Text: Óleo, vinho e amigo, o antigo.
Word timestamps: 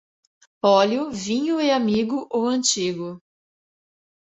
Óleo, 0.65 1.11
vinho 1.11 1.61
e 1.61 1.69
amigo, 1.69 2.27
o 2.33 2.47
antigo. 2.47 3.21